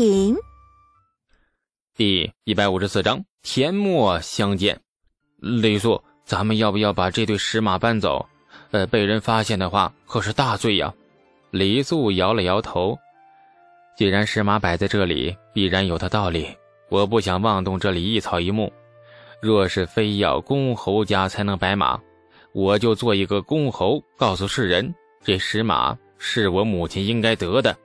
[0.00, 0.34] 品。
[1.94, 4.80] 第一百五十四章：天末相见。
[5.36, 8.26] 李素，咱们要不要把这对石马搬走？
[8.70, 10.90] 呃，被人发现的话，可是大罪呀。
[11.50, 12.98] 李素摇了摇头。
[13.94, 16.48] 既然石马摆在这里，必然有它道理。
[16.88, 18.72] 我不想妄动这里一草一木。
[19.42, 22.00] 若是非要公侯家才能摆马，
[22.54, 27.76] 我就做一个公侯，告诉世人，这石马是我母亲应该得的。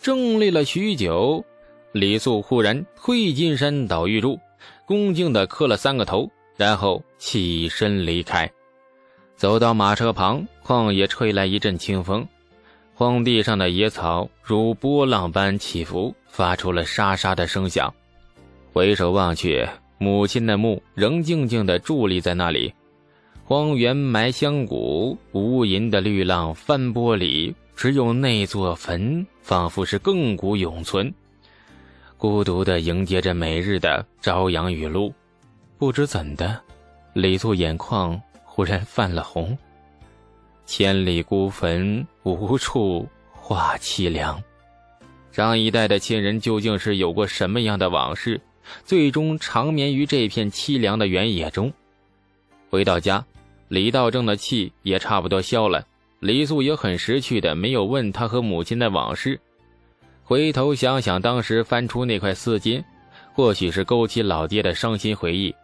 [0.00, 1.44] 怔立了许久，
[1.92, 4.38] 李素忽然推金山倒玉柱，
[4.86, 8.50] 恭敬地磕了三个头，然后起身离开。
[9.36, 12.26] 走到马车旁，旷野吹来一阵清风，
[12.94, 17.92] 荒地上的野草如波浪般起伏，发出了沙沙的声响。
[18.72, 19.66] 回首望去，
[19.98, 22.72] 母亲的墓仍静静地伫立在那里。
[23.44, 27.54] 荒原埋香谷，无垠的绿浪翻波里。
[27.78, 31.14] 只有那座坟，仿佛是亘古永存，
[32.16, 35.14] 孤独地迎接着每日的朝阳雨露。
[35.78, 36.60] 不知怎的，
[37.12, 39.56] 李素眼眶忽然泛了红。
[40.66, 44.42] 千里孤坟，无处话凄凉。
[45.30, 48.40] 上一代的亲人究竟是有过什么样的往事，
[48.84, 51.72] 最终长眠于这片凄凉的原野中？
[52.70, 53.24] 回到家，
[53.68, 55.86] 李道正的气也差不多消了。
[56.20, 59.38] 李素也很识趣的，没有问他和母亲的往事。
[60.24, 62.82] 回头想想，当时翻出那块丝巾，
[63.32, 65.54] 或许是勾起老爹的伤心回忆。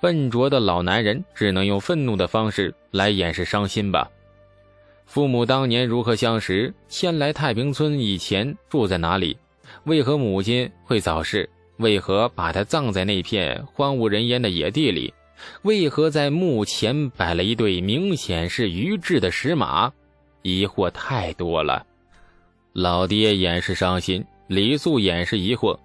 [0.00, 4.08] 笨拙的老男人只能用愤怒的方式来掩饰伤心吧。
[5.04, 6.72] 父母当年如何相识？
[6.88, 9.36] 迁来太平村以前住在哪里？
[9.84, 11.48] 为何母亲会早逝？
[11.78, 15.12] 为何把他葬在那片荒无人烟的野地里？
[15.62, 19.92] 为何在墓前摆了一对明显是鱼制的石马？
[20.42, 21.86] 疑惑太多了。
[22.72, 25.78] 老爹掩饰伤心，李素掩饰疑惑。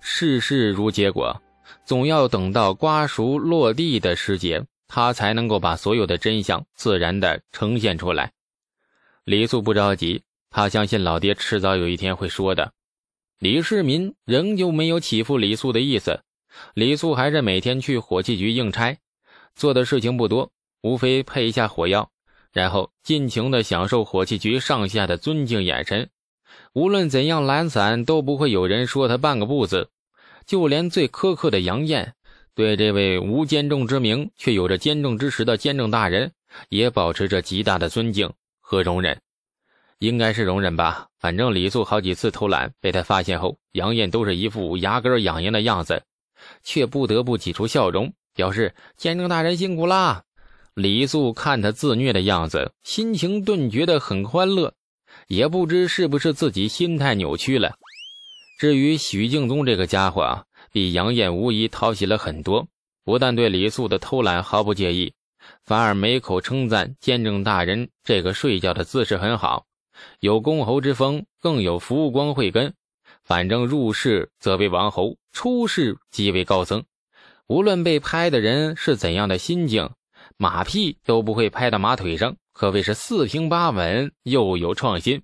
[0.00, 1.40] 事事如结果，
[1.84, 8.32] 总要等到瓜熟落地的时节，他才能够把所有的真相自然的呈现出来。
[9.24, 12.72] 李素不着急，他相信老爹迟早有一天会说的。
[13.38, 16.20] 李世民仍旧没有起复李素的意思。
[16.74, 18.96] 李素还是每天去火器局应差，
[19.54, 20.50] 做的事情不多，
[20.82, 22.10] 无非配一下火药，
[22.52, 26.08] 然后尽情的享受火器局上下的尊敬眼神。
[26.72, 29.90] 无论怎样懒散，都不会有人说他半个不字。
[30.46, 32.14] 就连最苛刻的杨艳，
[32.54, 36.32] 对这位无监正之名却有着监正之实的监正大人，
[36.68, 39.18] 也保持着极大的尊敬和容忍。
[40.00, 46.02] 应该是容忍吧，反正李素好几次偷懒被他发现后，杨艳都是一副牙根痒痒的样子。
[46.62, 50.24] 却不得不挤出笑容，表示监正大人辛苦啦。
[50.74, 54.74] 李素看他自虐的样子，心情顿觉得很欢乐，
[55.28, 57.76] 也不知是不是自己心态扭曲了。
[58.58, 62.66] 至于许敬宗这个家伙啊，比杨艳无疑讨喜了很多，
[63.04, 65.14] 不但对李素的偷懒毫不介意，
[65.64, 69.66] 反而每口称赞监正大人这个睡觉的姿势很好，
[70.18, 72.74] 有公侯之风，更有福光慧根。
[73.22, 76.84] 反正入世则为王侯，出世即为高僧。
[77.46, 79.90] 无论被拍的人是怎样的心境，
[80.38, 85.22] 马屁都不会拍到马腿上，可谓是四平八稳又有创新。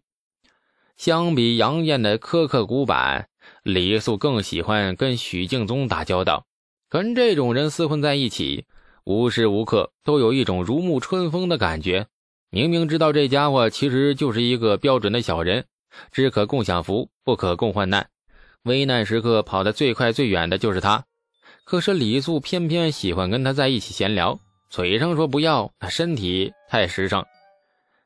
[0.99, 3.29] 相比杨艳的苛刻古板，
[3.63, 6.45] 李素更喜欢跟许敬宗打交道。
[6.91, 8.67] 跟这种人厮混在一起，
[9.05, 12.07] 无时无刻都有一种如沐春风的感觉。
[12.51, 15.65] 明明知道这家伙其实就是一个标准的小人。
[16.13, 18.11] 只可共享福，不可共患难。
[18.65, 21.05] 危难时刻跑得最快最远的就是他。
[21.71, 24.37] 可是李素偏偏喜欢跟他在一起闲聊，
[24.71, 27.25] 嘴上说不要，身体太实诚。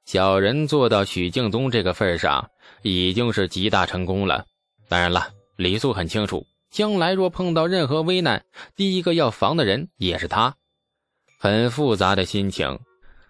[0.05, 2.51] 小人做到许敬宗这个份上，
[2.83, 4.45] 已经是极大成功了。
[4.87, 8.45] 当然了，李素很清楚，将来若碰到任何危难，
[8.77, 10.55] 第一个要防的人也是他。
[11.41, 12.79] 很复杂的心情，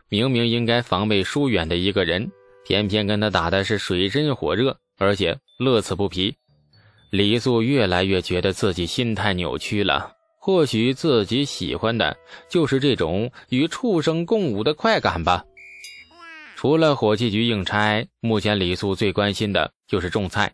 [0.09, 2.29] 明明应该防备疏远的一个人。
[2.65, 6.35] 偏偏跟他打的是水深火热，而且乐此不疲。
[7.11, 10.14] 李素越来越觉得自己心态扭曲了。
[10.45, 12.15] 或许自己喜欢的
[12.51, 15.43] 就是这种与畜生共舞的快感吧。
[16.55, 20.53] 除了火器局应差，目前李素最关心的就是种菜。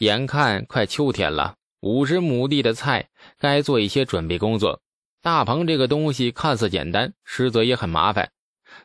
[0.00, 4.82] 眼看快秋天了，五十亩地的菜该做一些准备工作。
[5.22, 8.30] 大棚这个东西看似简单，实则也很麻烦。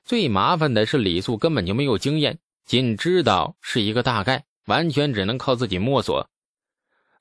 [0.05, 2.39] 最麻烦的是李素根本就没有经验。
[2.65, 6.29] 仅知道是一个大概，完全只能靠自己摸索。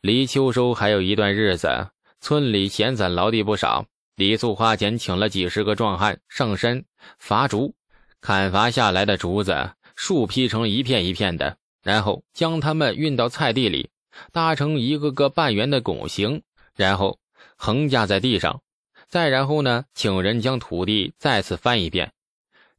[0.03, 1.89] 离秋收还有一段日子，
[2.21, 3.87] 村里闲散劳力不少。
[4.17, 6.85] 李素花钱请了几十个壮汉上山
[7.19, 7.75] 伐竹，
[8.21, 13.91] 砍伐下来的竹子树劈成一片一片的，然后将它们运到菜地里，
[14.33, 16.43] 搭成一个个半圆的拱形，
[16.75, 17.21] 然后
[17.57, 18.61] 横架在地上。
[19.07, 22.13] 再然后呢，请人将土地再次翻一遍，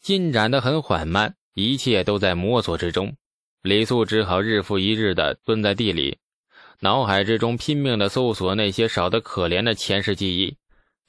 [0.01, 3.15] 进展的很缓慢，一切都在摸索之中。
[3.61, 6.17] 李素只好日复一日的蹲在地里，
[6.81, 10.55] 脑海之中拼命的搜索那些少得可怜的前世记忆，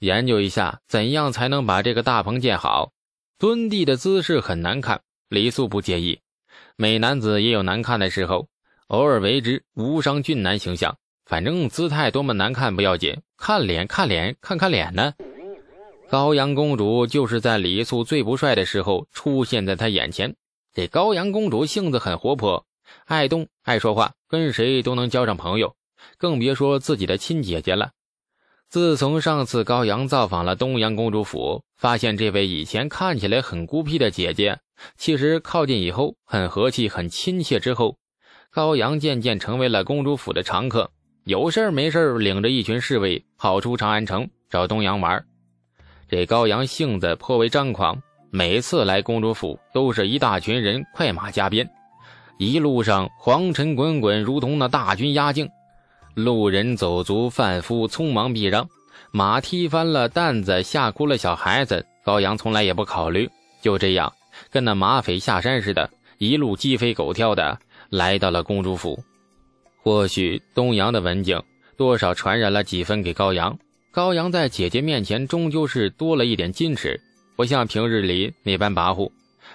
[0.00, 2.90] 研究一下怎样才能把这个大棚建好。
[3.38, 6.18] 蹲地的姿势很难看，李素不介意，
[6.74, 8.48] 美男子也有难看的时候，
[8.88, 10.96] 偶尔为之，无伤俊男形象。
[11.24, 15.14] 反正姿态多么难看不要紧，看脸看脸看看脸呢。
[16.08, 20.34] 高阳公主就是在李素最不帅的时候出现在他眼前。
[20.74, 22.66] 这高阳公主性子很活泼，
[23.06, 25.74] 爱动爱说话，跟谁都能交上朋友，
[26.18, 27.90] 更别说自己的亲姐姐了。
[28.68, 34.60] 自从上次高阳造访了东阳公主府，发现这位以前看起来很孤僻的姐姐，
[34.96, 37.58] 其实靠近以后很和气、很亲切。
[37.58, 37.96] 之后，
[38.52, 40.88] 高阳渐渐成为了公主府的常客。
[41.24, 45.24] 有事没事领着一群侍卫跑出长安城找东阳玩。
[46.08, 48.00] 这高阳性子颇为张狂，
[48.30, 51.68] 每次来公主府都是一大群人快马加鞭，
[52.40, 55.46] 一路上黄尘滚滚，如同那大军压境。
[56.14, 58.66] 路人走卒贩夫匆忙避让，
[59.10, 61.84] 马踢翻了担子，吓哭了小孩子。
[62.02, 63.28] 高阳从来也不考虑，
[63.60, 64.10] 就这样
[64.50, 67.58] 跟那马匪下山似的，一路鸡飞狗跳的
[67.90, 68.98] 来到了公主府。
[69.82, 71.42] 或许东阳的文静
[71.76, 73.54] 多少传染了几分给高阳。
[73.90, 76.98] 高阳在姐姐面前终究是多了一点矜持，
[77.36, 79.12] 不像平日里那般跋扈，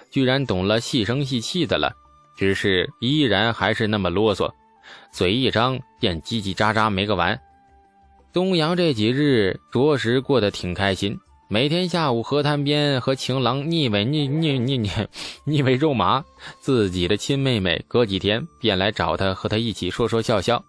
[0.08, 1.92] 居然懂了细声细气的了。
[2.36, 4.50] 只是依然还是那么啰嗦，
[5.10, 7.38] 嘴一张便叽叽喳喳没个完。
[8.32, 11.18] 东阳这几日着实过得挺开心，
[11.48, 14.90] 每天下午河滩边和情郎腻味腻腻腻腻
[15.44, 16.22] 腻味肉麻，
[16.60, 20.62] 自己的亲妹妹隔几天便来找他，和他一起说说笑笑，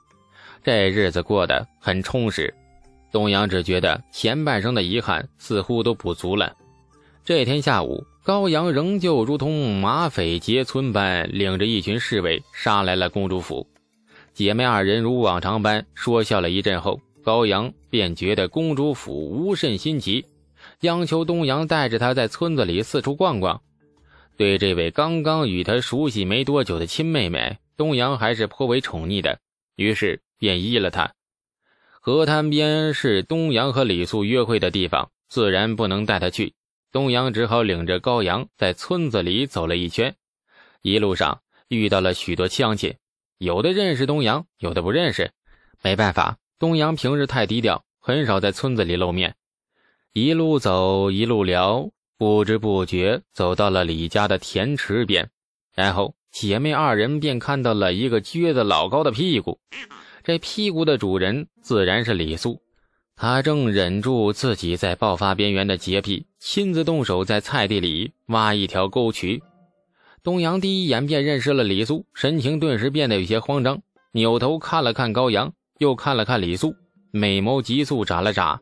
[0.63, 2.53] 这日子过得很充实。
[3.11, 6.53] 东阳只觉得前半生的遗憾似乎都补足了。
[7.25, 13.65] 这天下午，高阳仍旧如同马匪劫村般，领着一群侍卫杀来了公主府。
[14.33, 20.25] 姐妹二人如往常般说笑了一阵后，高阳便觉得公主府无甚新奇。
[20.81, 23.61] 央求东阳带着他在村子里四处逛逛。
[24.35, 29.39] 对这位刚刚与他熟悉没多久的亲妹妹，东阳还是颇为宠溺的，
[29.77, 31.13] 于是便依了她。
[32.01, 36.55] 河滩边是东阳和李素约会的地方，自然不能带他去。
[36.91, 40.15] 东阳只好领着高阳在村子里走了一圈，
[40.81, 42.95] 一路上遇到了许多乡亲，
[43.37, 45.31] 有的认识东阳，有的不认识。
[45.83, 49.35] 没办法，东阳平日太低调，很少在村子里露面。
[50.13, 55.29] 一路走，一路聊，不知不觉走到了李家的田池边，
[55.75, 59.59] 然后姐妹二人便看到了一个撅得老高的屁股。
[60.23, 62.61] 这屁股的主人自然是李素，
[63.19, 69.41] 他正忍住自己在爆发边缘的洁癖，亲自动手在菜地里挖一条沟渠。
[70.21, 73.81] 东阳第一眼便认识了李素，神情顿时变得有些慌张，
[74.11, 76.75] 扭头看了看高阳，又看了看李素，
[77.09, 78.61] 美眸急速眨了眨，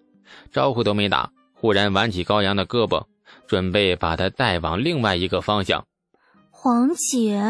[0.54, 1.30] 招呼都没打。
[1.54, 3.04] 忽然挽起高阳的胳膊，
[3.48, 5.86] 准备把他带往另外一个方向。
[6.50, 7.42] 黄姐，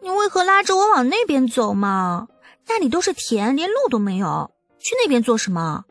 [0.00, 2.28] 你为何拉着我往那边走嘛？
[2.68, 5.84] 那里都是田，连路都没有，去那边做什么？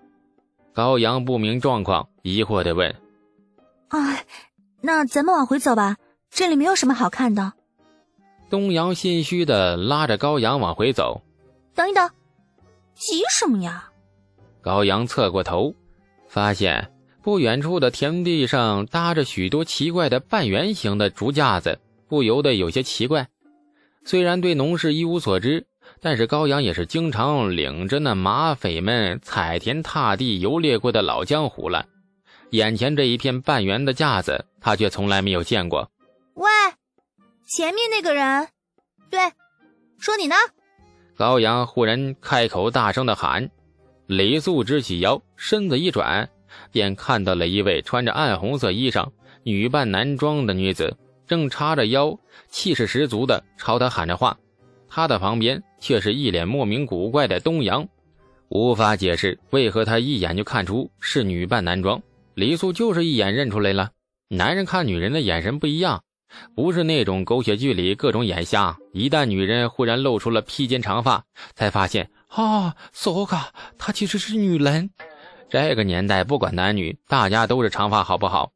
[0.73, 2.95] 高阳不明状况，疑惑的问
[3.89, 4.25] ：“哎，
[4.81, 5.97] 那咱们往回走吧，
[6.29, 7.53] 这里没有什么好看的。”
[8.49, 11.21] 东阳心虚的拉着高阳往回走。
[11.75, 12.09] 等一等，
[12.95, 13.89] 急什么呀？
[14.61, 15.73] 高阳侧过头，
[16.27, 16.91] 发现。
[17.21, 23.27] 不远处的田地上搭着许多奇怪的半圆形的竹架子，不由得有些奇怪。
[24.05, 25.67] 虽然对农事一无所知，
[26.01, 31.85] 但是高阳也是经常领着那马匪们踩田踏地游猎过的老江湖了。
[32.51, 35.91] 眼前这一片半圆的架子，他却从来没有见过。
[36.35, 36.47] 喂，
[37.47, 38.47] 前面那个人，
[39.09, 39.19] 对，
[39.99, 40.35] 说你呢？
[41.17, 43.49] 高阳忽然开口大声的喊。
[44.07, 46.29] 李素直起腰，身子一转。
[46.71, 49.07] 便看到了一位穿着暗红色衣裳、
[49.43, 52.17] 女扮男装的女子，正叉着腰，
[52.49, 54.35] 气势十足的朝他喊着话。
[54.87, 57.87] 他的旁边却是一脸莫名古怪的东阳，
[58.49, 62.01] 无法解释为何他一眼就看出是女扮男装。
[62.33, 63.91] 李素就是一眼认出来了。
[64.27, 66.03] 男人看女人的眼神不一样，
[66.55, 68.77] 不是那种狗血剧里各种眼瞎。
[68.93, 71.23] 一旦女人忽然露出了披肩长发，
[71.55, 74.89] 才发现啊，索卡，她其实是女人。
[75.49, 78.51] 这个年代不管男女，大家都是长发，好不好？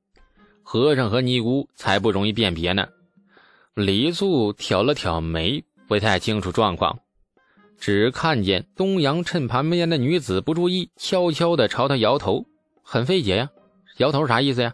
[0.61, 2.87] 和尚和尼姑才不容易辨别呢。
[3.73, 6.97] 李素挑了挑眉，不太清楚状况。
[7.79, 12.45] 只看见东阳趁旁边的女子不注意，悄悄的朝他摇头，
[12.81, 13.49] 很费解呀。
[13.97, 14.73] 摇头啥意思呀？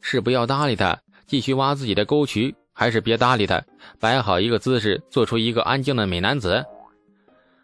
[0.00, 3.62] 是不要搭理他，继续挖自己的沟渠，还是别搭理他，
[3.98, 6.64] 摆好一个姿势，做出一个安静的美男子？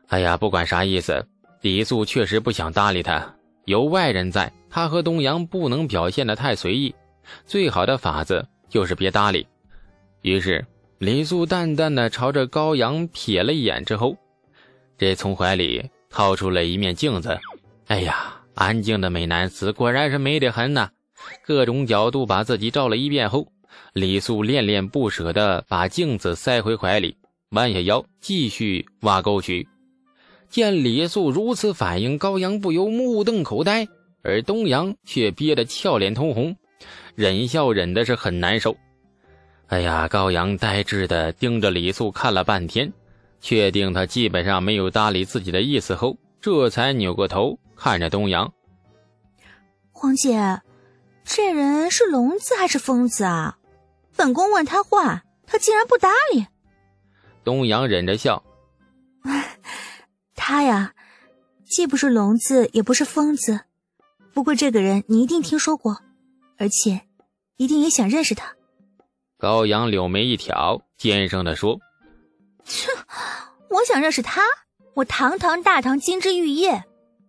[0.09, 1.25] 哎呀，不管啥意思，
[1.61, 3.35] 李素确实不想搭理他。
[3.65, 6.95] 有外人在，他和东阳不能表现的太随意，
[7.47, 9.47] 最好的法子就是别搭理。
[10.23, 10.67] 于是
[10.99, 14.17] 李素淡淡的朝着高阳瞥了一眼之后。
[15.01, 17.41] 这从怀里掏出了一面镜子，
[17.87, 20.91] 哎呀，安静的美男子果然是美得很呐！
[21.43, 23.51] 各种角度把自己照了一遍后，
[23.95, 27.17] 李素恋恋不舍地把镜子塞回怀里，
[27.53, 29.67] 弯下腰继续挖沟渠。
[30.51, 33.89] 见李素如此反应，高阳不由目瞪口呆，
[34.23, 36.55] 而东阳却憋得俏脸通红，
[37.15, 38.77] 忍笑忍的是很难受。
[39.69, 42.93] 哎呀，高阳呆滞地盯着李素看了半天。
[43.41, 48.53] 确定他基本上没有搭理自己的意思后，这才扭过头看着东阳。
[49.93, 50.61] 黄姐，
[51.25, 53.59] 这人是聋子还是疯子啊？
[54.17, 56.47] 本宫问他话，他竟然不搭理。
[57.45, 58.43] 东阳忍着笑，
[60.35, 60.95] 他呀，
[61.65, 63.61] 既不是聋子，也不是疯子。
[64.33, 65.99] 不过这个人你一定听说过，
[66.59, 67.01] 而且
[67.57, 68.55] 一定也想认识他。
[69.39, 71.81] 高阳柳眉一挑，尖声的说。
[72.65, 72.89] 切！
[73.71, 74.43] 我想认识他，
[74.95, 76.85] 我堂堂大唐金枝玉叶，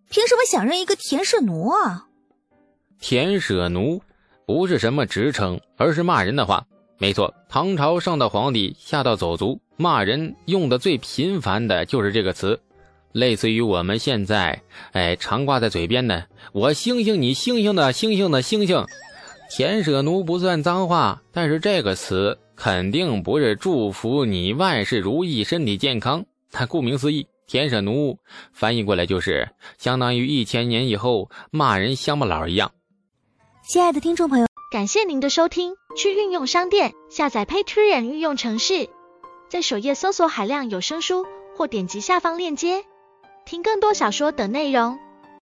[0.10, 2.08] 凭什么想认一个田舍奴啊？
[3.00, 4.02] 田舍奴
[4.46, 6.66] 不是什么职称，而是骂人的话。
[6.98, 12.60] 没错，唐朝上到皇帝下到走卒，骂人用的最频繁的就是这个词，
[13.12, 14.62] 类似于我们现在
[14.92, 18.86] 哎常挂在嘴边的“我星星你星星的星星的星星”。
[19.54, 22.40] 田舍奴不算脏话，但是这个词。
[22.56, 26.24] 肯定不是祝福你万事如意、身体健康。
[26.52, 28.20] 它顾名思义，田舍奴
[28.54, 32.72] 翻译过来就是相当于一千年以后骂人乡巴佬一样。
[33.68, 35.74] 亲爱的听众朋友，感谢您的收听。
[35.98, 38.88] 去运用商店下载 Patreon 运用城市，
[39.50, 41.26] 在首页搜索海量有声书，
[41.58, 42.86] 或点击下方链接
[43.44, 45.00] 听更多小说等内容。